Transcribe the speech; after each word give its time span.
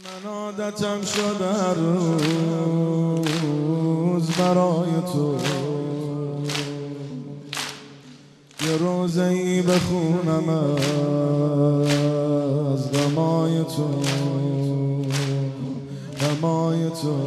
من 0.00 0.24
عادتم 0.30 1.02
شد 1.02 1.42
هر 1.42 1.74
روز 1.74 3.26
برای 4.30 4.90
تو. 5.12 5.36
یه 8.66 8.76
روزه 8.76 9.22
ای 9.22 9.62
بخونم 9.62 10.48
از 12.72 12.92
غمای 12.92 13.64
تو. 13.64 13.88
غمای 16.20 16.90
تو. 16.90 17.26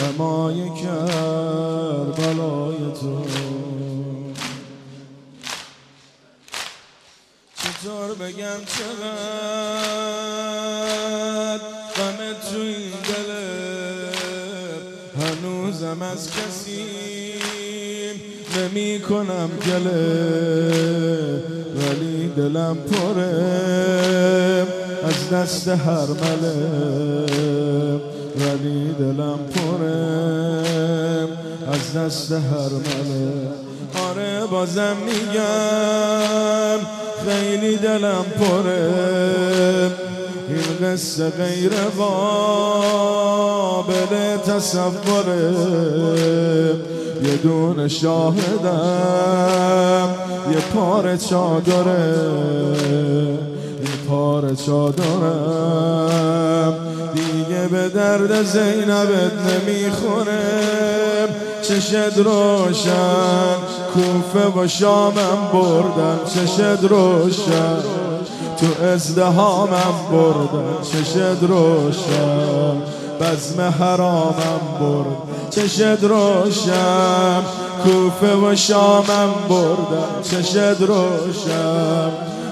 غمای 0.00 0.70
کربلای 0.70 2.76
تو. 3.00 3.41
چطور 7.62 8.14
بگم 8.14 8.60
چقدر 8.66 9.22
غم 11.96 12.18
تو 12.50 12.58
این 12.58 12.92
دله. 13.08 14.12
هنوزم 15.20 16.02
از 16.02 16.30
کسی 16.30 16.84
نمی 18.56 19.00
کنم 19.00 19.50
گله. 19.66 20.42
ولی 21.76 22.28
دلم 22.36 22.76
پره 22.76 24.66
از 25.04 25.30
دست 25.30 25.68
هر 25.68 26.06
مله. 26.06 26.56
ولی 28.36 28.92
دلم 28.98 29.38
پره 29.54 30.02
از 31.72 31.92
دست 31.96 32.32
هر 32.32 32.68
مله. 32.68 33.48
آره 34.08 34.46
بازم 34.46 34.96
میگم 35.06 37.01
خیلی 37.26 37.76
دلم 37.76 38.24
پره. 38.38 39.90
این 40.48 40.76
قصه 40.82 41.30
غیر 41.30 41.72
قابل 41.98 43.32
تصوره. 44.46 45.52
یه 47.24 47.36
دون 47.42 47.88
شاهدم 47.88 48.42
یه 50.50 50.58
پار 50.74 51.16
چادره. 51.16 52.14
یه 53.82 53.96
پار 54.08 54.54
چادرم. 54.66 55.72
دیگه 57.14 57.68
به 57.70 57.88
درد 57.88 58.42
زینبت 58.42 59.32
نمی‌خوره. 59.48 60.42
چشد 61.62 62.12
روشن 62.16 63.54
کوفه 63.94 64.58
و 64.58 64.68
شامم 64.68 65.38
بردم 65.52 66.20
چشد 66.34 66.78
روشن. 66.82 67.76
تو 68.56 68.84
ازدهامم 68.84 69.94
بردم 70.12 70.82
چشد 70.82 71.38
روشن. 71.40 72.76
بزم 73.20 73.60
حرامم 73.60 74.60
برد 74.80 75.50
چشد 75.50 75.98
روشن. 76.02 77.42
کوفه 77.84 78.36
و 78.36 78.56
شامم 78.56 79.34
بردم 79.48 80.22
چشد 80.22 80.76
روشن. 80.80 82.10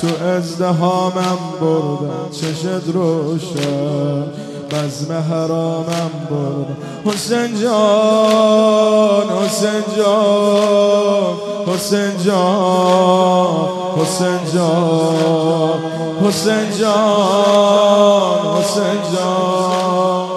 تو 0.00 0.24
ازدهامم 0.24 1.38
بردم 1.60 2.30
چشد 2.32 2.82
روشن. 2.94 4.51
بزم 4.72 5.12
حرامم 5.12 6.10
برد. 6.30 6.76
حسین 7.06 7.60
جان 7.60 9.28
حسین 9.28 9.84
جان 9.96 11.36
حسین 11.66 12.18
جان 12.24 13.68
حسین 13.98 14.38
جان 14.54 15.82
حسین 16.26 16.78
جان 16.78 18.40
حسین 18.60 19.00
جان 19.12 20.28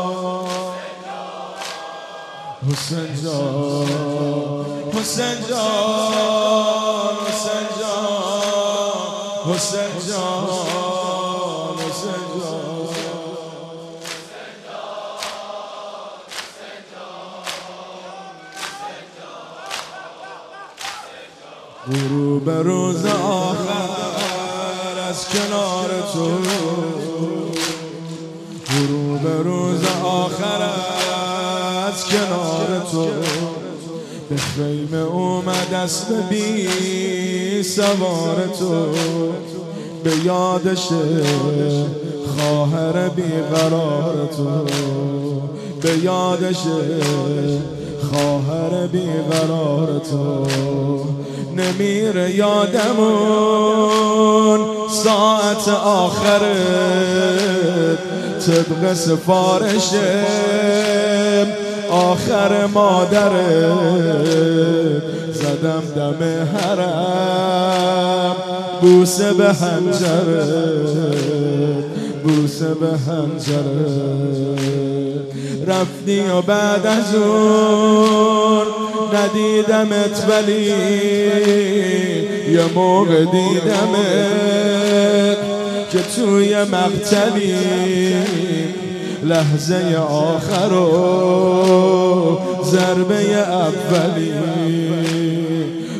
حسین 2.71 3.11
جان 3.23 3.87
حسین 4.93 5.37
جان. 5.49 6.34
غروب 21.91 22.49
روز 22.49 23.05
آخر 23.05 23.89
از 25.09 25.29
کنار 25.29 25.89
تو. 26.13 26.29
غروب 28.73 29.27
روز 29.43 29.83
آخر 30.03 30.61
از 31.87 32.05
کنار 32.05 32.81
تو. 32.91 33.07
به 34.29 34.37
خیمه 34.37 34.97
اومد 34.97 35.73
است 35.73 36.07
بی 36.29 37.63
سوار 37.63 38.47
تو. 38.59 38.85
به 40.03 40.11
یادش 40.25 40.87
خواهر 42.37 43.09
بیقرار 43.09 44.29
تو. 44.37 44.65
به 45.81 45.97
یادش 45.97 46.59
خواهر 48.11 48.87
بیقرار 48.87 50.01
تو. 50.11 50.45
نمیره 51.55 52.35
یادمون. 52.35 53.55
ساعت 54.89 55.67
آخره. 55.85 56.55
طبق 58.45 58.93
سفارشه. 58.93 60.25
آخر 61.89 62.65
مادره. 62.65 63.73
زدم 65.33 65.83
دم 65.95 66.23
حرم. 66.57 68.35
بوسه 68.81 69.33
به 69.33 69.53
هنجره 69.53 70.75
بوسه 72.23 72.73
به 72.73 72.87
هنجره 72.87 74.15
رفتی 75.67 76.19
و 76.19 76.41
بعد 76.41 76.85
از 76.85 77.15
اون 77.15 78.65
ندیدمت 79.13 80.25
ولی 80.29 80.65
یه 82.51 82.65
موقع 82.75 83.25
دیدمت 83.25 84.55
که 85.91 85.99
توی 86.15 86.55
مقتلی 86.63 87.55
لحظه 89.23 89.97
آخر 90.09 90.73
و 90.73 92.39
ضربه 92.63 93.37
اولی 93.37 94.33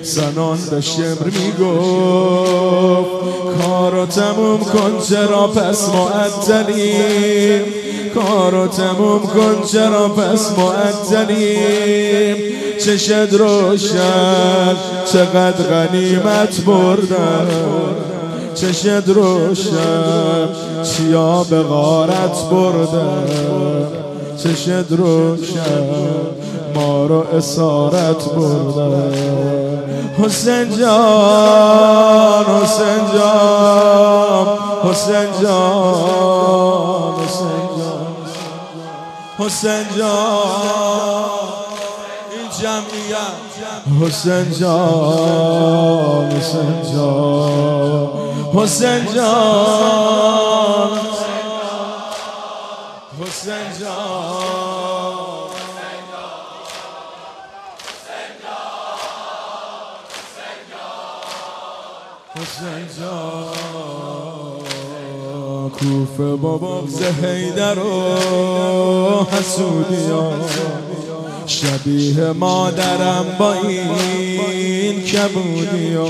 سنان 0.01 0.57
به 0.71 0.81
شمر 0.81 1.23
می‌گفت 1.23 2.65
کارو 3.61 4.05
تموم 4.05 4.59
کن 4.59 4.99
چرا 5.09 5.47
پس 5.47 5.89
معدلی 5.89 6.93
کارو 8.15 8.67
تموم 8.67 9.19
کن 9.19 9.67
چرا 9.71 10.07
پس 10.07 10.51
معدلی 10.57 11.57
چشد 12.79 13.33
روشن 13.33 14.75
چقدر 15.13 15.63
غنیمت 15.63 16.61
بردن؟ 16.61 17.47
چشد 18.55 19.03
روشن 19.07 20.49
چیا 20.83 21.43
به 21.43 21.63
غارت 21.63 22.49
بردن؟ 22.51 23.27
چشد 24.37 24.85
روشن 24.89 25.89
ما 26.75 27.05
رو 27.05 27.23
اسارت 27.37 28.25
بردن؟ 28.35 29.13
حسین 30.23 30.69
جان 30.79 32.45
حسین 32.45 33.01
جان 33.13 34.47
حسین 34.83 35.27
جان 35.41 37.13
حسین 37.13 37.69
جان. 37.77 38.04
حسین 39.39 39.85
جان. 39.97 41.29
این 42.31 42.49
جمعیت. 42.61 43.45
حسین 44.01 44.51
جان 44.51 46.31
حسین 46.31 46.83
جان. 46.93 48.09
حسین 48.55 49.05
جان. 49.13 50.99
حسین 53.21 53.67
جان. 53.79 54.35
حسین 62.35 62.87
جان. 62.99 64.64
کوفه 65.69 66.35
با 66.35 66.57
بغز 66.57 67.01
حیدر 67.01 67.79
و 67.79 68.17
حسودیان 69.31 70.41
شبیه 71.45 72.31
مادرم 72.31 73.25
با 73.39 73.53
این 73.53 75.01
کبودیا. 75.01 76.07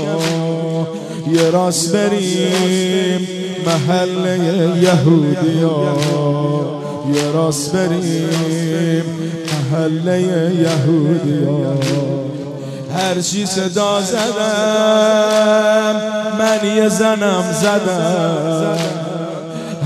یه 1.32 1.50
راست 1.50 1.92
بریم 1.92 3.28
محله 3.66 4.38
یهودیا. 4.82 5.96
یه 7.14 7.30
راست 7.32 7.72
بریم 7.72 9.04
یهودیا. 10.62 11.74
هر 12.96 13.20
چی 13.20 13.46
صدا 13.46 14.00
زدم 14.00 15.56
من 16.38 16.76
یه 16.76 16.88
زنم 16.88 17.44
زدم. 17.62 19.05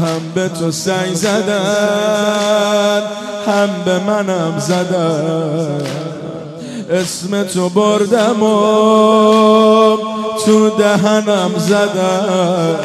هم 0.01 0.21
به 0.35 0.49
تو 0.49 0.71
سنگ 0.71 1.15
زدن 1.15 3.03
هم 3.47 3.69
به 3.85 3.99
منم 3.99 4.59
زدن. 4.59 5.83
اسم 6.91 7.43
تو 7.43 7.69
بردم 7.69 8.43
و 8.43 9.97
تو 10.47 10.71
دهنم 10.79 11.51
زدن. 11.59 12.77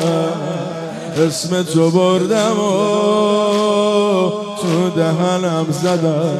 اسم 1.28 1.64
تو 1.64 1.92
بردم 1.92 2.60
و 2.60 4.30
تو 4.62 4.90
دهنم 4.96 5.66
زدن. 5.84 6.38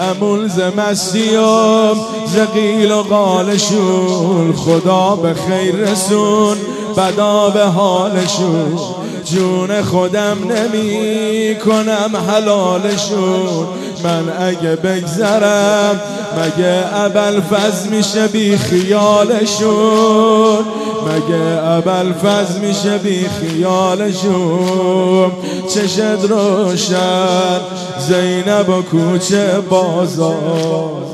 امول 0.00 0.48
ز 0.48 0.60
مسیام 0.60 1.96
زقیل 2.26 2.92
و 2.92 3.02
قالشون 3.02 4.52
خدا 4.56 5.16
به 5.16 5.34
خیر 5.34 5.74
رسون. 5.74 6.56
بدا 6.98 7.50
به 7.50 7.64
حالشون 7.64 8.78
جون 9.24 9.82
خودم 9.82 10.36
نمی 10.50 11.56
کنم 11.64 12.16
حلالشون. 12.28 13.66
من 14.04 14.24
اگه 14.40 14.76
بگذرم 14.76 16.00
مگه 16.38 16.84
اول 16.94 17.40
فز 17.40 17.86
میشه 17.90 18.26
بی 18.26 18.56
خیالشون؟ 18.56 20.58
مگه 21.06 21.64
اول 21.64 22.12
فز 22.12 22.58
میشه 22.58 22.98
بی 22.98 23.26
خیالشون؟ 23.28 25.32
چشد 25.74 26.18
روشن 26.28 27.60
زینب 27.98 28.68
و 28.68 28.82
کوچه 28.82 29.60
بازار. 29.70 31.08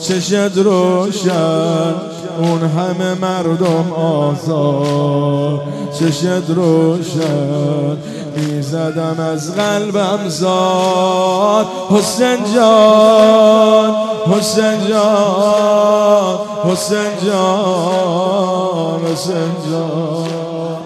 چشد 0.00 0.52
روشن 0.54 2.15
اون 2.38 2.62
همه 2.62 3.14
مردم 3.14 3.92
آزاد. 3.92 5.60
چشد 5.98 6.44
روشن 6.48 7.96
می‌زدم 8.36 9.16
از 9.32 9.54
قلبم 9.54 10.28
زاد. 10.28 11.66
حسین 11.90 12.38
جان 12.54 13.94
حسین 14.32 14.88
جان 14.88 16.38
حسین 16.72 17.10
جان 17.26 19.00
حسین 19.12 19.52
جان 19.70 20.78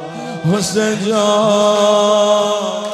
حسین 0.54 0.98
جان. 1.08 2.89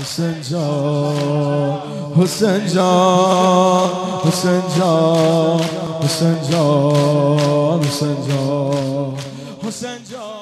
حسین 0.00 0.42
جان 0.42 1.78
حسین 2.16 2.66
جان 2.66 3.90
حسین 4.24 4.62
جان 4.76 5.60
حسین 6.02 6.36
جان 6.50 7.80
حسین 7.82 8.16
جان 8.28 9.16
حسین 9.62 9.98
جان. 10.10 10.33